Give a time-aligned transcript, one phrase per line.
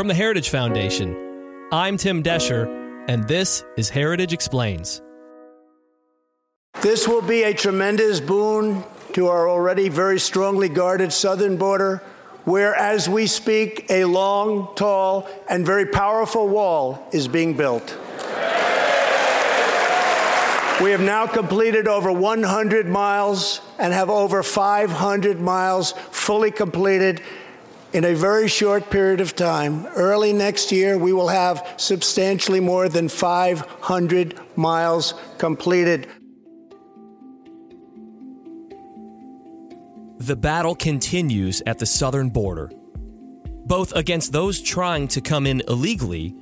[0.00, 5.02] From the Heritage Foundation, I'm Tim Doescher, and this is Heritage Explains.
[6.80, 12.02] This will be a tremendous boon to our already very strongly guarded southern border,
[12.44, 17.94] where, as we speak, a long, tall, and very powerful wall is being built.
[20.80, 27.20] We have now completed over 100 miles and have over 500 miles fully completed
[27.92, 29.86] in a very short period of time.
[29.86, 36.08] Early next year, we will have substantially more than 500 miles completed.
[40.18, 42.70] The battle continues at the southern border,
[43.66, 46.36] both against those trying to come in illegally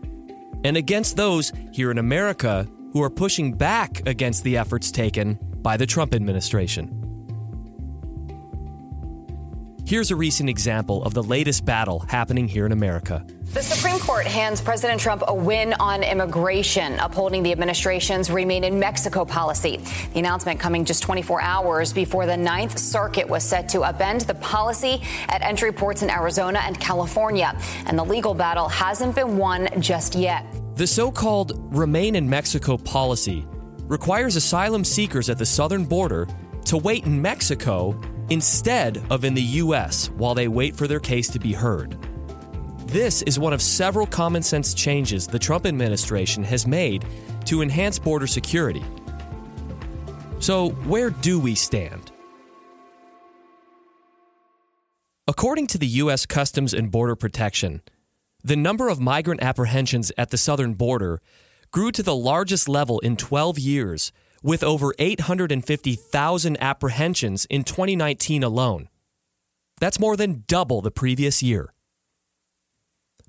[0.65, 5.77] and against those here in America who are pushing back against the efforts taken by
[5.77, 7.08] the Trump administration.
[9.89, 13.27] Here's a recent example of the latest battle happening here in America.
[13.55, 18.79] The Supreme Court hands President Trump a win on immigration, upholding the administration's Remain in
[18.79, 19.79] Mexico policy.
[20.13, 24.35] The announcement coming just 24 hours before the Ninth Circuit was set to upend the
[24.35, 25.01] policy
[25.31, 27.59] at entry ports in Arizona and California.
[27.87, 30.45] And the legal battle hasn't been won just yet.
[30.77, 33.47] The so called Remain in Mexico policy
[33.85, 36.29] requires asylum seekers at the southern border
[36.67, 37.99] to wait in Mexico
[38.31, 40.11] instead of in the U.S.
[40.11, 41.97] while they wait for their case to be heard.
[42.87, 47.05] This is one of several common sense changes the Trump administration has made
[47.45, 48.85] to enhance border security.
[50.41, 52.13] So, where do we stand?
[55.27, 56.25] According to the U.S.
[56.25, 57.83] Customs and Border Protection,
[58.43, 61.21] the number of migrant apprehensions at the southern border
[61.71, 68.89] grew to the largest level in 12 years with over 850,000 apprehensions in 2019 alone.
[69.81, 71.73] That's more than double the previous year.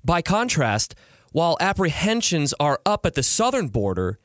[0.04, 0.94] By contrast,
[1.32, 4.18] while apprehensions are up at the southern border,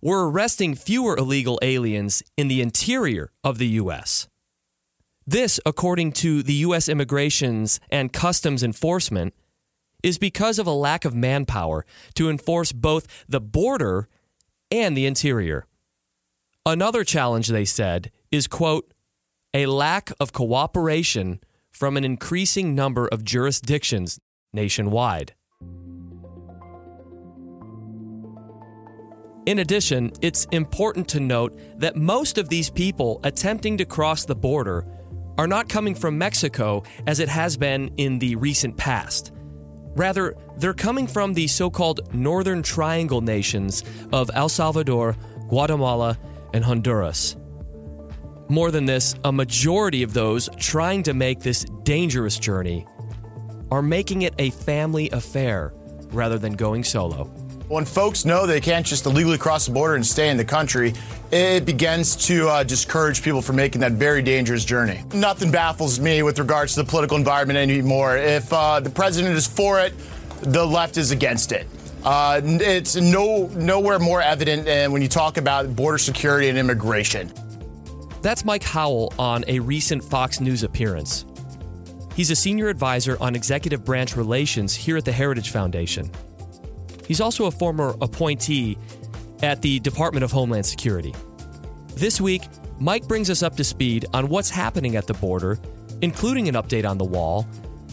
[0.00, 4.28] we're arresting fewer illegal aliens in the interior of the U.S.
[5.26, 6.88] This, according to the U.S.
[6.88, 9.34] Immigrations and Customs Enforcement,
[10.02, 14.08] is because of a lack of manpower to enforce both the border
[14.70, 15.66] and the interior.
[16.66, 18.92] Another challenge, they said, is, quote,
[19.54, 21.40] a lack of cooperation
[21.72, 24.20] from an increasing number of jurisdictions
[24.52, 25.34] nationwide.
[29.46, 34.36] In addition, it's important to note that most of these people attempting to cross the
[34.36, 34.86] border
[35.38, 39.32] are not coming from Mexico as it has been in the recent past.
[39.96, 43.82] Rather, they're coming from the so called Northern Triangle nations
[44.12, 45.16] of El Salvador,
[45.48, 46.18] Guatemala,
[46.52, 47.36] and Honduras.
[48.48, 52.86] More than this, a majority of those trying to make this dangerous journey
[53.70, 55.72] are making it a family affair
[56.10, 57.24] rather than going solo.
[57.68, 60.92] When folks know they can't just illegally cross the border and stay in the country,
[61.30, 65.04] it begins to uh, discourage people from making that very dangerous journey.
[65.14, 68.16] Nothing baffles me with regards to the political environment anymore.
[68.16, 69.94] If uh, the president is for it,
[70.42, 71.68] the left is against it.
[72.04, 77.32] Uh, it's no nowhere more evident than when you talk about border security and immigration.
[78.22, 81.24] That's Mike Howell on a recent Fox News appearance.
[82.14, 86.10] He's a senior advisor on executive branch relations here at the Heritage Foundation.
[87.06, 88.78] He's also a former appointee
[89.42, 91.14] at the Department of Homeland Security.
[91.94, 92.42] This week,
[92.78, 95.58] Mike brings us up to speed on what's happening at the border,
[96.02, 97.46] including an update on the wall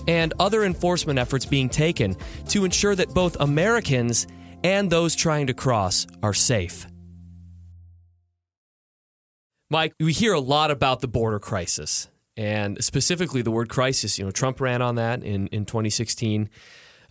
[0.08, 2.16] and other enforcement efforts being taken
[2.50, 4.28] to ensure that both Americans
[4.64, 6.88] and those trying to cross are safe.
[9.70, 12.08] Mike, we hear a lot about the border crisis
[12.38, 14.18] and specifically the word crisis.
[14.18, 16.50] You know, Trump ran on that in, in 2016.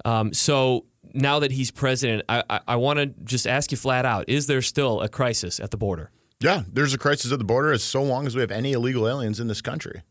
[0.04, 4.06] Um, so now that he's president, I, I, I want to just ask you flat
[4.06, 6.10] out is there still a crisis at the border?
[6.40, 9.08] Yeah, there's a crisis at the border as so long as we have any illegal
[9.08, 10.02] aliens in this country.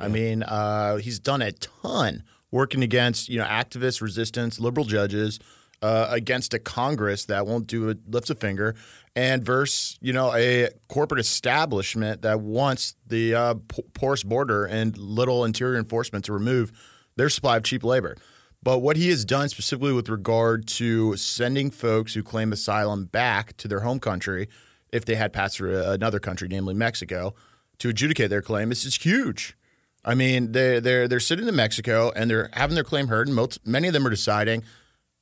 [0.00, 5.38] I mean, uh, he's done a ton working against you know activists, resistance, liberal judges,
[5.82, 8.74] uh, against a Congress that won't do a lift a finger,
[9.16, 13.54] and versus you know a corporate establishment that wants the uh,
[13.94, 16.72] porous border and little interior enforcement to remove
[17.16, 18.16] their supply of cheap labor.
[18.62, 23.56] But what he has done specifically with regard to sending folks who claim asylum back
[23.58, 24.48] to their home country
[24.92, 27.34] if they had passed through another country, namely Mexico,
[27.78, 29.56] to adjudicate their claim is just huge.
[30.04, 33.36] I mean, they they're they're sitting in Mexico and they're having their claim heard, and
[33.36, 34.64] most, many of them are deciding,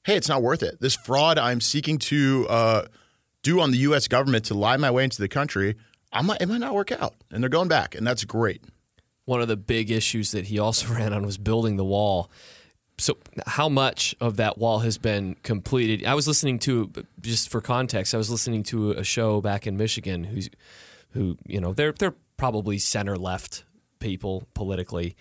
[0.05, 0.81] hey, it's not worth it.
[0.81, 2.82] This fraud I'm seeking to uh,
[3.43, 4.08] do on the U.S.
[4.08, 5.76] government to lie my way into the country,
[6.12, 8.62] I might it might not work out, and they're going back, and that's great.
[9.25, 12.31] One of the big issues that he also ran on was building the wall.
[12.99, 16.06] so how much of that wall has been completed?
[16.06, 16.90] I was listening to
[17.20, 18.14] just for context.
[18.14, 20.49] I was listening to a show back in Michigan who's
[21.11, 23.64] who you know they're they're probably center left
[23.99, 25.17] people politically,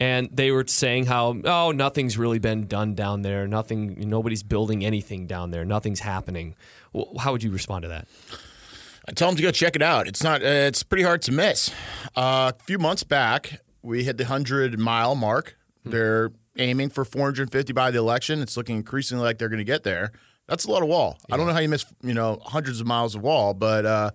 [0.00, 3.46] and they were saying how oh nothing's really been done down there.
[3.46, 3.96] Nothing.
[4.08, 5.64] Nobody's building anything down there.
[5.64, 6.54] Nothing's happening.
[6.92, 8.06] Well, how would you respond to that?
[9.08, 10.06] I tell them to go check it out.
[10.06, 10.42] It's not.
[10.42, 11.70] Uh, it's pretty hard to miss.
[12.14, 15.56] Uh, a few months back, we hit the hundred mile mark.
[15.84, 15.90] Hmm.
[15.90, 18.42] They're aiming for 450 by the election.
[18.42, 20.12] It's looking increasingly like they're going to get there.
[20.48, 21.18] That's a lot of wall.
[21.28, 21.34] Yeah.
[21.34, 24.10] I don't know how you miss, you know, hundreds of miles of wall, but uh,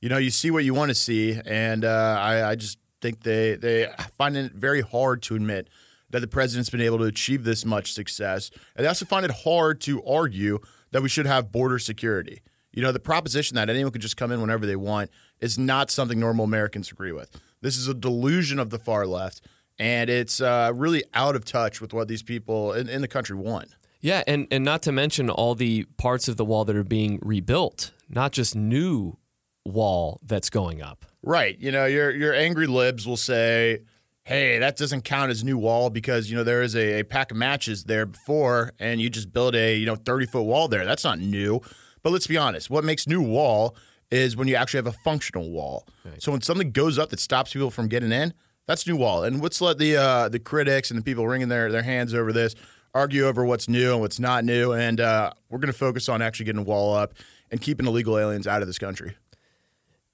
[0.00, 3.22] you know, you see what you want to see, and uh, I, I just think
[3.22, 5.68] they they find it very hard to admit
[6.10, 9.30] that the president's been able to achieve this much success, and they also find it
[9.44, 10.58] hard to argue
[10.92, 12.40] that we should have border security.
[12.72, 15.10] You know, the proposition that anyone could just come in whenever they want
[15.40, 17.40] is not something normal Americans agree with.
[17.60, 19.40] This is a delusion of the far left
[19.78, 23.36] and it's uh, really out of touch with what these people in, in, the country
[23.36, 23.74] want.
[24.00, 27.18] Yeah, and, and not to mention all the parts of the wall that are being
[27.22, 29.16] rebuilt, not just new
[29.64, 31.04] wall that's going up.
[31.22, 31.58] Right.
[31.58, 33.80] You know, your your angry libs will say,
[34.24, 37.30] "Hey, that doesn't count as new wall because you know there is a, a pack
[37.30, 40.84] of matches there before, and you just build a you know thirty foot wall there.
[40.84, 41.60] That's not new."
[42.02, 42.68] But let's be honest.
[42.68, 43.76] What makes new wall
[44.10, 45.88] is when you actually have a functional wall.
[46.04, 46.22] Right.
[46.22, 48.34] So when something goes up that stops people from getting in,
[48.66, 49.24] that's new wall.
[49.24, 52.32] And let's let the uh, the critics and the people wringing their, their hands over
[52.32, 52.54] this
[52.94, 54.72] argue over what's new and what's not new.
[54.72, 57.14] And uh, we're going to focus on actually getting a wall up
[57.50, 59.16] and keeping illegal aliens out of this country.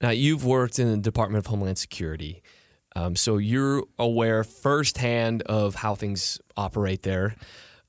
[0.01, 2.41] Now, you've worked in the Department of Homeland Security.
[2.95, 7.35] Um, so you're aware firsthand of how things operate there.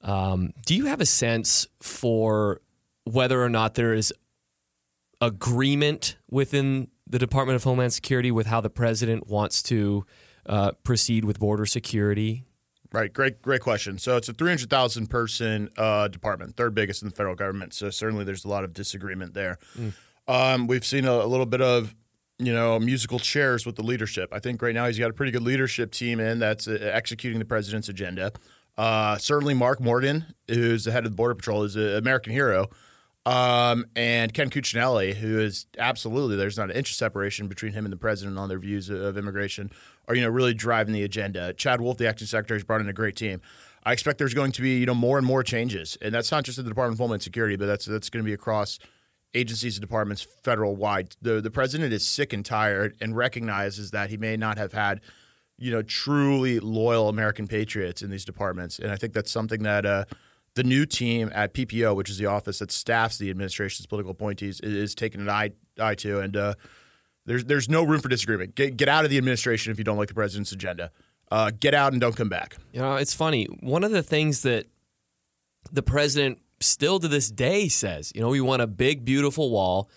[0.03, 2.61] Um, do you have a sense for
[3.05, 4.13] whether or not there is
[5.21, 10.05] agreement within the Department of Homeland Security with how the president wants to
[10.47, 12.45] uh, proceed with border security?
[12.93, 13.99] Right, great, great question.
[13.99, 17.73] So it's a 300,000 person uh, department, third biggest in the federal government.
[17.73, 19.59] So certainly there's a lot of disagreement there.
[19.79, 19.95] Mm.
[20.29, 21.95] Um, we've seen a, a, little bit of,
[22.45, 24.31] you know, musical chairs with the leadership.
[24.33, 27.39] I think right now he's got a pretty good leadership team in that's uh, executing
[27.39, 28.33] the president's agenda.
[28.77, 32.69] Uh, certainly, Mark Morgan, who's the head of the Border Patrol, is an American hero.
[33.25, 37.85] Um, and Ken Cuccinelli, who is absolutely there's not an inch of separation between him
[37.85, 39.71] and the president on their views of immigration,
[40.09, 41.53] are you know really driving the agenda.
[41.53, 43.41] Chad Wolf, the acting secretary, has brought in a great team.
[43.85, 46.43] I expect there's going to be you know more and more changes, and that's not
[46.43, 48.81] just in the Department of Homeland Security, but that's that's going to be across
[49.35, 51.17] agencies and departments federal wide.
[51.21, 55.01] The the president is sick and tired and recognizes that he may not have had
[55.59, 59.87] you know truly loyal American patriots in these departments, and I think that's something that.
[59.87, 60.05] Uh,
[60.55, 64.61] the new team at PPO, which is the office that staffs the administration's political appointees,
[64.61, 66.21] is taking an eye, eye to.
[66.21, 66.55] And uh,
[67.25, 68.55] there's there's no room for disagreement.
[68.55, 70.91] Get, get out of the administration if you don't like the president's agenda.
[71.31, 72.57] Uh, get out and don't come back.
[72.73, 73.47] You know, it's funny.
[73.61, 74.67] One of the things that
[75.73, 79.91] the president still to this day says, you know, we want a big, beautiful wall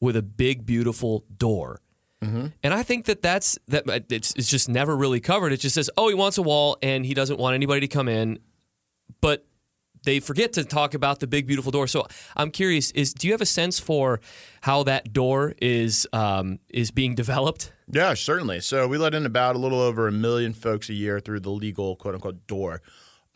[0.00, 1.80] with a big, beautiful door.
[2.22, 2.46] Mm-hmm.
[2.62, 5.52] And I think that that's that it's, it's just never really covered.
[5.52, 8.08] It just says, oh, he wants a wall and he doesn't want anybody to come
[8.08, 8.40] in.
[9.20, 9.46] But
[10.04, 11.86] they forget to talk about the big beautiful door.
[11.86, 12.06] So
[12.36, 14.20] I'm curious: is do you have a sense for
[14.62, 17.72] how that door is um, is being developed?
[17.90, 18.60] Yeah, certainly.
[18.60, 21.50] So we let in about a little over a million folks a year through the
[21.50, 22.82] legal quote unquote door.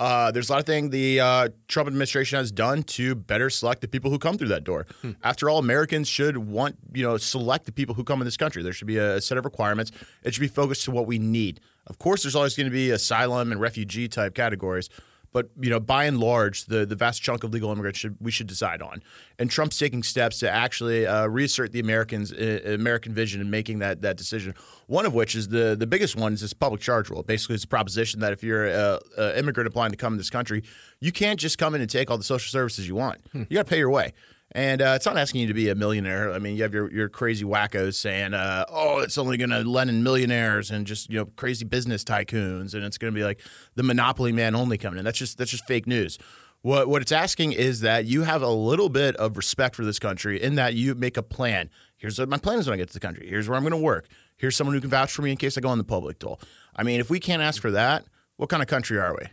[0.03, 3.81] Uh, there's a lot of things the uh, Trump administration has done to better select
[3.83, 4.85] the people who come through that door.
[5.01, 5.13] Hmm.
[5.23, 8.65] After all, Americans should want, you know, select the people who come in this country.
[8.65, 9.93] There should be a set of requirements.
[10.25, 11.61] It should be focused to what we need.
[11.87, 14.89] Of course, there's always going to be asylum and refugee type categories,
[15.33, 18.31] but you know, by and large, the the vast chunk of legal immigrants should, we
[18.31, 19.03] should decide on.
[19.39, 23.79] And Trump's taking steps to actually uh, reassert the Americans uh, American vision and making
[23.81, 24.55] that that decision.
[24.87, 27.23] One of which is the the biggest one is this public charge rule.
[27.23, 30.63] Basically, it's a proposition that if you're an immigrant applying to come in this country,
[31.01, 33.21] you can't just come in and take all the social services you want.
[33.33, 33.45] Hmm.
[33.49, 34.13] You got to pay your way.
[34.55, 36.31] And uh, it's not asking you to be a millionaire.
[36.31, 39.61] I mean, you have your, your crazy wackos saying, uh, "Oh, it's only going to
[39.61, 43.25] lend in millionaires and just you know crazy business tycoons, and it's going to be
[43.25, 43.41] like
[43.77, 46.19] the monopoly man only coming in." That's just that's just fake news.
[46.61, 49.99] What what it's asking is that you have a little bit of respect for this
[49.99, 51.71] country, in that you make a plan.
[51.97, 53.27] Here's what my plan is when I get to the country.
[53.29, 54.07] Here's where I'm going to work.
[54.37, 56.41] Here's someone who can vouch for me in case I go on the public dole.
[56.77, 58.05] I mean, if we can't ask for that,
[58.37, 59.27] what kind of country are we?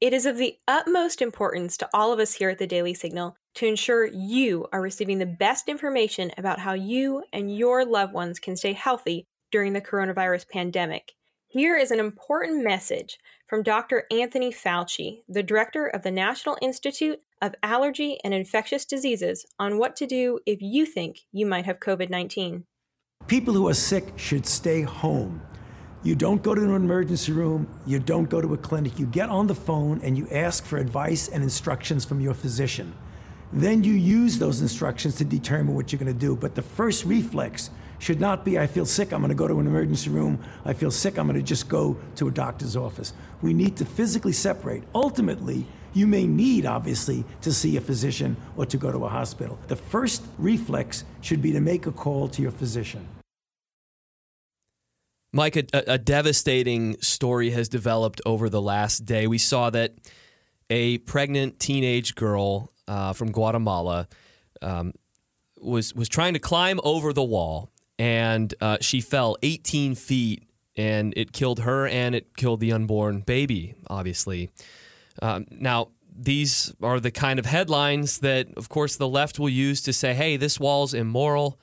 [0.00, 3.36] It is of the utmost importance to all of us here at the Daily Signal
[3.54, 8.40] to ensure you are receiving the best information about how you and your loved ones
[8.40, 11.12] can stay healthy during the coronavirus pandemic.
[11.46, 14.04] Here is an important message from Dr.
[14.10, 19.94] Anthony Fauci, the director of the National Institute of Allergy and Infectious Diseases, on what
[19.96, 22.64] to do if you think you might have COVID 19.
[23.28, 25.40] People who are sick should stay home.
[26.04, 28.98] You don't go to an emergency room, you don't go to a clinic.
[28.98, 32.94] You get on the phone and you ask for advice and instructions from your physician.
[33.54, 36.36] Then you use those instructions to determine what you're going to do.
[36.36, 37.70] But the first reflex
[38.00, 40.38] should not be I feel sick, I'm going to go to an emergency room.
[40.66, 43.14] I feel sick, I'm going to just go to a doctor's office.
[43.40, 44.82] We need to physically separate.
[44.94, 49.58] Ultimately, you may need, obviously, to see a physician or to go to a hospital.
[49.68, 53.08] The first reflex should be to make a call to your physician.
[55.34, 59.26] Mike, a, a, devastating story has developed over the last day.
[59.26, 59.94] We saw that
[60.70, 64.06] a pregnant teenage girl uh, from Guatemala
[64.62, 64.92] um,
[65.60, 70.44] was was trying to climb over the wall, and uh, she fell 18 feet,
[70.76, 73.74] and it killed her and it killed the unborn baby.
[73.90, 74.50] Obviously,
[75.20, 79.82] um, now these are the kind of headlines that, of course, the left will use
[79.82, 81.58] to say, "Hey, this wall's immoral."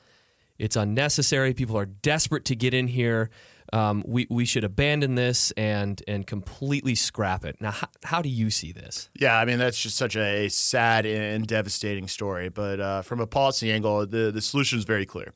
[0.60, 1.56] It's unnecessary.
[1.56, 3.32] People are desperate to get in here
[3.74, 7.56] um, we we should abandon this and and completely scrap it.
[7.62, 9.10] Now, how, how do you see this?
[9.16, 12.50] Yeah, I mean that's just such a sad and devastating story.
[12.50, 15.34] But uh, from a policy angle, the the solution is very clear.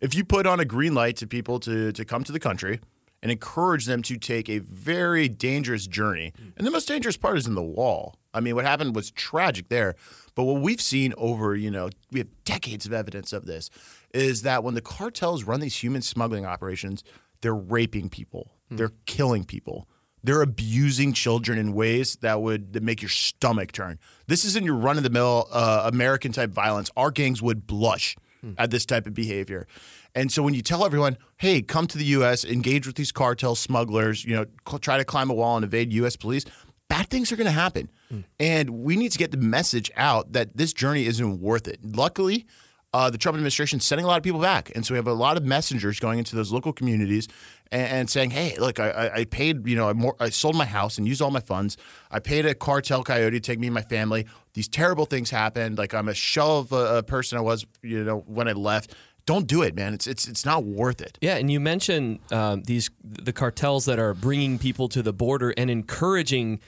[0.00, 2.80] If you put on a green light to people to to come to the country
[3.22, 7.46] and encourage them to take a very dangerous journey, and the most dangerous part is
[7.46, 8.16] in the wall.
[8.34, 9.94] I mean, what happened was tragic there.
[10.34, 13.70] But what we've seen over, you know, we have decades of evidence of this,
[14.12, 17.04] is that when the cartels run these human smuggling operations,
[17.44, 18.76] they're raping people, hmm.
[18.76, 19.86] they're killing people.
[20.22, 23.98] They're abusing children in ways that would that make your stomach turn.
[24.26, 26.90] This isn't your run of the mill uh, American type violence.
[26.96, 28.52] Our gangs would blush hmm.
[28.56, 29.66] at this type of behavior.
[30.14, 33.54] And so when you tell everyone, "Hey, come to the U.S., engage with these cartel
[33.54, 36.16] smugglers, you know, cl- try to climb a wall and evade U.S.
[36.16, 36.46] police,"
[36.88, 37.90] bad things are going to happen.
[38.08, 38.20] Hmm.
[38.40, 41.80] And we need to get the message out that this journey isn't worth it.
[41.84, 42.46] Luckily,
[42.94, 44.70] uh, the Trump administration is sending a lot of people back.
[44.76, 47.26] And so we have a lot of messengers going into those local communities
[47.72, 50.64] and, and saying, hey, look, I, I paid, you know, I, more, I, sold my
[50.64, 51.76] house and used all my funds.
[52.12, 54.26] I paid a cartel coyote to take me and my family.
[54.52, 55.76] These terrible things happened.
[55.76, 58.94] Like I'm a shell of a, a person I was, you know, when I left
[59.26, 59.94] don't do it, man.
[59.94, 61.16] It's it's it's not worth it.
[61.22, 65.54] Yeah, and you mentioned um, these the cartels that are bringing people to the border
[65.56, 66.60] and encouraging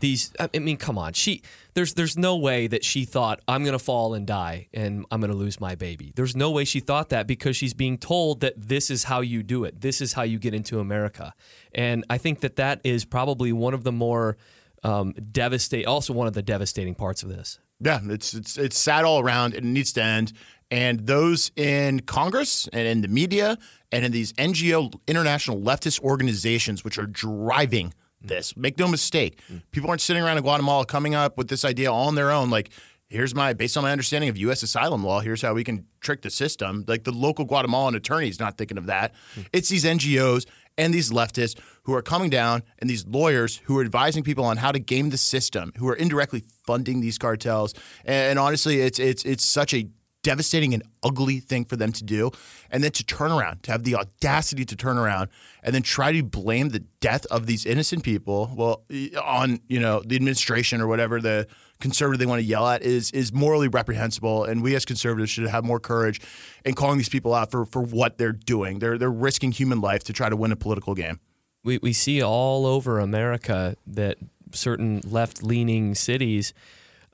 [0.00, 1.12] these I mean come on.
[1.12, 1.42] She
[1.74, 5.20] there's there's no way that she thought I'm going to fall and die and I'm
[5.20, 6.12] going to lose my baby.
[6.16, 9.42] There's no way she thought that because she's being told that this is how you
[9.42, 9.80] do it.
[9.80, 11.34] This is how you get into America.
[11.74, 14.36] And I think that that is probably one of the more
[14.82, 17.58] um, devastate also one of the devastating parts of this.
[17.80, 20.32] Yeah it's it's it's sad all around it needs to end.
[20.70, 23.58] And those in Congress and in the media
[23.90, 28.56] and in these NGO international leftist organizations which are driving this.
[28.56, 29.40] Make no mistake.
[29.70, 32.50] People aren't sitting around in Guatemala coming up with this idea all on their own.
[32.50, 32.70] Like,
[33.08, 34.62] here's my, based on my understanding of U.S.
[34.62, 36.84] asylum law, here's how we can trick the system.
[36.86, 39.12] Like, the local Guatemalan attorney is not thinking of that.
[39.52, 40.46] It's these NGOs
[40.78, 44.58] and these leftists who are coming down and these lawyers who are advising people on
[44.58, 47.74] how to game the system, who are indirectly funding these cartels.
[48.04, 49.88] And, honestly, it's, it's, it's such a
[50.22, 52.30] devastating and ugly thing for them to do.
[52.70, 55.30] And then to turn around, to have the audacity to turn around
[55.62, 58.84] and then try to blame the death of these innocent people, well,
[59.22, 61.46] on, you know, the administration or whatever the
[61.80, 64.44] conservative they want to yell at is is morally reprehensible.
[64.44, 66.20] And we as conservatives should have more courage
[66.64, 68.78] in calling these people out for, for what they're doing.
[68.78, 71.20] They're they're risking human life to try to win a political game.
[71.64, 74.18] We we see all over America that
[74.52, 76.52] certain left leaning cities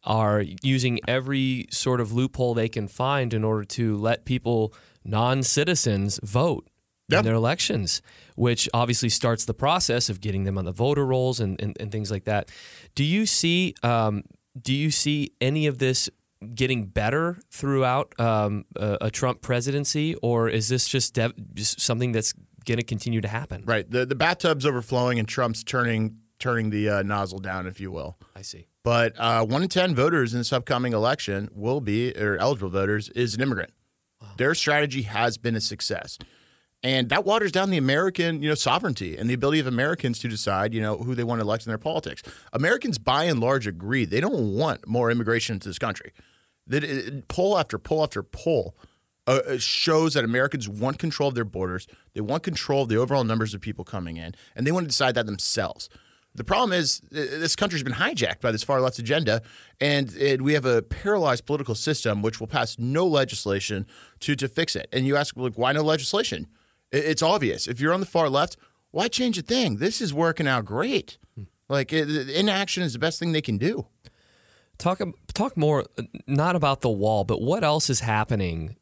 [0.07, 4.73] are using every sort of loophole they can find in order to let people,
[5.05, 6.69] non citizens, vote
[7.09, 7.21] yep.
[7.21, 8.03] in their elections,
[8.37, 11.93] which obviously starts the process of getting them on the voter rolls and, and, and
[11.93, 12.51] things like that.
[12.95, 14.23] Do you see um,
[14.61, 16.09] do you see any of this
[16.55, 22.13] getting better throughout um, a, a, Trump presidency, or is this just, dev- just something
[22.13, 22.33] that's
[22.65, 23.63] going to continue to happen?
[23.67, 23.91] Right.
[23.91, 28.19] The the bathtub's overflowing and Trump's turning turning the uh, nozzle down, if you will.
[28.35, 28.67] I see.
[28.87, 33.09] But uh, one in 10 voters in this upcoming election will be, or eligible voters,
[33.09, 33.73] is an immigrant.
[34.23, 34.29] Wow.
[34.37, 36.21] Their strategy has been a success.
[36.85, 40.29] And that waters down the American, you know, sovereignty and the ability of Americans to
[40.29, 42.23] decide, you know, who they want to elect in their politics.
[42.53, 46.13] Americans, by and large, agree they don't want more immigration into this country.
[46.69, 48.77] That poll after poll after poll
[49.27, 51.89] uh, uh, shows that Americans want control of their borders.
[52.15, 54.89] They want control of the overall numbers of people coming in, and they want to
[54.89, 55.89] decide that themselves.
[56.37, 59.43] The problem is uh, this country's been hijacked by this far left agenda,
[59.81, 63.87] and it, we have a paralyzed political system which will pass no legislation
[64.21, 64.89] to to fix it.
[64.93, 66.47] And you ask, like, why no legislation?
[66.93, 67.67] It, it's obvious.
[67.67, 68.57] If you're on the far left,
[68.91, 69.79] why change a thing?
[69.79, 71.19] This is working out great.
[71.35, 71.45] Hmm.
[71.69, 73.87] Like it, inaction is the best thing they can do.
[74.79, 78.77] Talk um, talk more uh, not about the wall, but what else is happening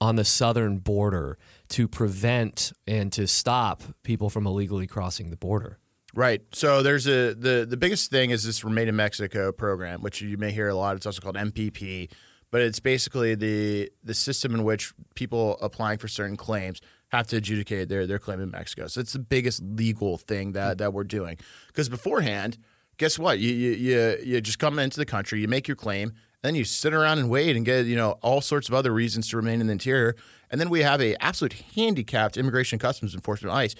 [0.00, 1.38] on the southern border
[1.68, 5.78] to prevent and to stop people from illegally crossing the border?
[6.18, 6.42] Right.
[6.50, 10.36] So there's a the the biggest thing is this Remain in Mexico program, which you
[10.36, 10.96] may hear a lot.
[10.96, 12.10] It's also called MPP,
[12.50, 17.36] but it's basically the the system in which people applying for certain claims have to
[17.36, 18.88] adjudicate their their claim in Mexico.
[18.88, 21.38] So it's the biggest legal thing that that we're doing.
[21.68, 22.58] Because beforehand,
[22.96, 23.38] guess what?
[23.38, 26.64] You you you, you just come into the country, you make your claim, then you
[26.64, 29.60] sit around and wait and get you know all sorts of other reasons to remain
[29.60, 30.16] in the interior,
[30.50, 33.76] and then we have a absolute handicapped immigration customs enforcement ICE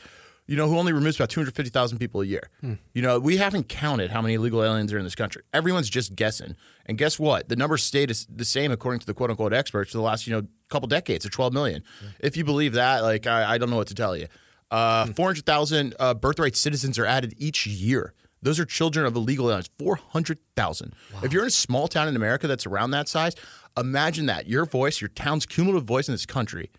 [0.49, 2.49] you know, who only removes about 250,000 people a year.
[2.62, 2.75] Hmm.
[2.95, 5.43] You know, we haven't counted how many illegal aliens are in this country.
[5.52, 6.57] Everyone's just guessing.
[6.87, 7.50] And guess what?
[7.50, 10.35] The numbers stayed the same according to the quote unquote experts for the last, you
[10.35, 11.85] know, couple decades of 12 million.
[12.00, 12.07] Hmm.
[12.21, 14.26] If you believe that, like, I, I, don't know what to tell you.
[14.71, 15.12] Uh, hmm.
[15.12, 18.14] 400,000 uh, birthright citizens are added each year.
[18.40, 19.69] Those are children of illegal aliens.
[19.78, 20.95] 400,000.
[21.12, 21.21] Wow.
[21.25, 23.35] If you're in a small town in America that's around that size,
[23.76, 24.47] imagine that.
[24.47, 26.71] Your voice, your town's cumulative voice in this country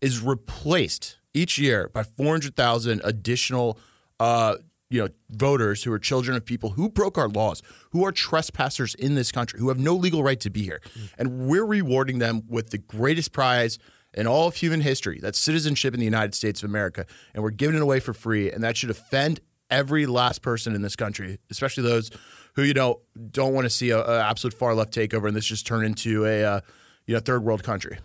[0.00, 3.78] is replaced each year by 400,000 additional
[4.20, 4.56] uh,
[4.90, 8.94] you know voters who are children of people who broke our laws, who are trespassers
[8.94, 10.80] in this country, who have no legal right to be here.
[10.98, 11.10] Mm.
[11.18, 13.78] And we're rewarding them with the greatest prize
[14.14, 15.18] in all of human history.
[15.20, 17.06] That's citizenship in the United States of America.
[17.34, 18.50] And we're giving it away for free.
[18.50, 22.10] And that should offend every last person in this country, especially those
[22.54, 25.66] who, you know, don't want to see an absolute far left takeover and this just
[25.66, 26.60] turn into a, uh,
[27.06, 27.98] you know, third world country.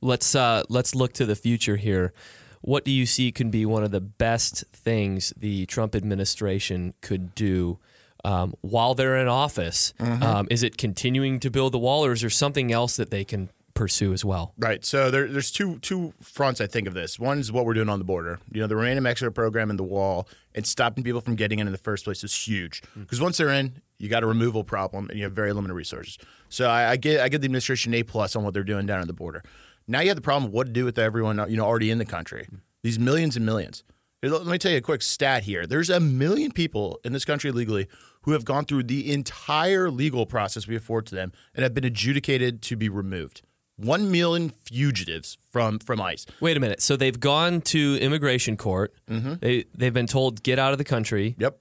[0.00, 2.14] Let's uh, let's look to the future here
[2.60, 7.34] what do you see can be one of the best things the Trump administration could
[7.34, 7.78] do
[8.24, 9.94] um, while they're in office?
[9.98, 10.22] Mm-hmm.
[10.22, 13.24] Um, is it continuing to build the wall, or is there something else that they
[13.24, 14.52] can pursue as well?
[14.58, 14.84] Right.
[14.84, 17.18] So there, there's two two fronts I think of this.
[17.18, 18.38] One is what we're doing on the border.
[18.52, 21.60] You know, the Remain in Mexico program and the wall and stopping people from getting
[21.60, 22.82] in in the first place is huge.
[22.82, 23.24] Because mm-hmm.
[23.24, 26.18] once they're in, you got a removal problem and you have very limited resources.
[26.50, 29.00] So I, I get I get the administration a plus on what they're doing down
[29.00, 29.42] at the border.
[29.90, 31.98] Now you have the problem of what to do with everyone you know already in
[31.98, 32.46] the country.
[32.82, 33.82] These millions and millions.
[34.22, 35.66] Let me tell you a quick stat here.
[35.66, 37.88] There's a million people in this country legally
[38.22, 41.84] who have gone through the entire legal process we afford to them and have been
[41.84, 43.42] adjudicated to be removed.
[43.76, 46.24] One million fugitives from from ICE.
[46.38, 46.82] Wait a minute.
[46.82, 48.94] So they've gone to immigration court.
[49.10, 49.34] Mm-hmm.
[49.40, 51.34] They they've been told get out of the country.
[51.38, 51.58] Yep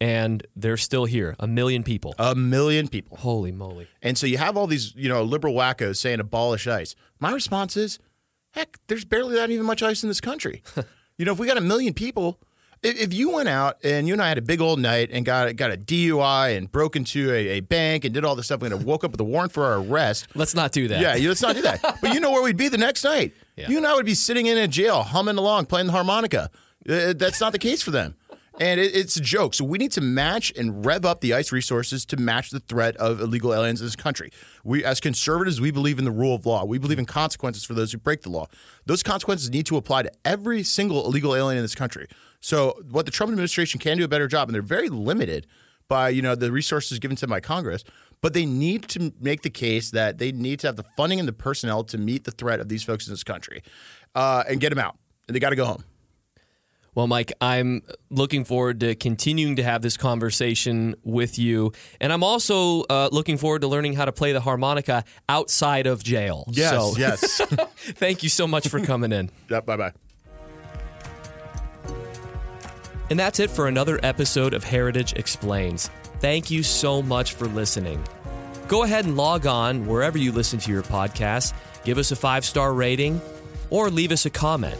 [0.00, 1.36] and they're still here.
[1.38, 2.14] A million people.
[2.18, 3.18] A million people.
[3.18, 3.86] Holy moly.
[4.02, 6.94] And so you have all these, you know, liberal wackos saying abolish ICE.
[7.18, 7.98] My response is,
[8.52, 10.62] heck, there's barely that even much ICE in this country.
[11.18, 12.40] you know, if we got a million people,
[12.82, 15.54] if, you went out and you and I had a big old night and got
[15.54, 18.84] got a DUI and broke into a, a bank and did all this stuff, and
[18.86, 20.28] woke up with a warrant for our arrest.
[20.34, 20.98] Let's not do that.
[20.98, 21.98] Yeah, let's not do that.
[22.00, 23.34] but you know where we'd be the next night.
[23.54, 23.68] Yeah.
[23.68, 26.50] You and I would be sitting in a jail, humming along, playing the harmonica.
[26.88, 28.14] Uh, that's not the case for them
[28.58, 29.54] and it, it's a joke.
[29.54, 32.96] So we need to match and rev up the ICE resources to match the threat
[32.96, 34.30] of illegal aliens in this country.
[34.64, 36.64] We, as conservatives, we believe in the rule of law.
[36.64, 38.46] We believe in consequences for those who break the law.
[38.86, 42.08] Those consequences need to apply to every single illegal alien in this country.
[42.40, 45.46] So what the Trump administration can do a better job, and they're very limited
[45.88, 47.84] by you know the resources given to them by Congress.
[48.22, 51.26] But they need to make the case that they need to have the funding and
[51.26, 53.62] the personnel to meet the threat of these folks in this country,
[54.14, 54.96] uh, and get them out.
[55.26, 55.84] And they got to go home.
[56.94, 61.72] Well, Mike, I'm looking forward to continuing to have this conversation with you.
[62.00, 66.02] And I'm also uh, looking forward to learning how to play the harmonica outside of
[66.02, 66.44] jail.
[66.48, 67.40] Yes, so, yes.
[67.76, 69.30] thank you so much for coming in.
[69.48, 69.92] yep, bye bye.
[73.08, 75.90] And that's it for another episode of Heritage Explains.
[76.20, 78.02] Thank you so much for listening.
[78.68, 82.44] Go ahead and log on wherever you listen to your podcast, give us a five
[82.44, 83.20] star rating,
[83.70, 84.78] or leave us a comment.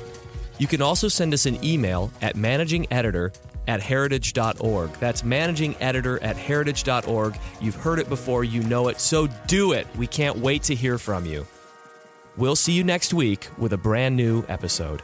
[0.61, 3.35] You can also send us an email at managingeditor
[3.67, 4.93] at heritage.org.
[5.01, 7.39] That's managing editor at heritage.org.
[7.63, 9.87] You've heard it before, you know it, so do it.
[9.97, 11.47] We can't wait to hear from you.
[12.37, 15.01] We'll see you next week with a brand new episode.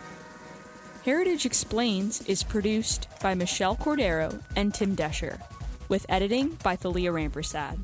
[1.07, 5.41] Heritage Explains is produced by Michelle Cordero and Tim Doescher,
[5.89, 7.79] with editing by Thalia Rampersad.